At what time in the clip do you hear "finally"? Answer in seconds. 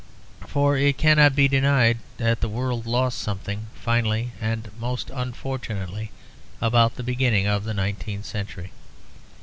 3.75-4.31